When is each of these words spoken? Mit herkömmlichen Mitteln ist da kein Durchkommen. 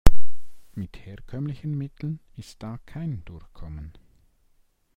Mit 0.73 1.05
herkömmlichen 1.05 1.77
Mitteln 1.77 2.21
ist 2.35 2.63
da 2.63 2.79
kein 2.87 3.23
Durchkommen. 3.25 3.93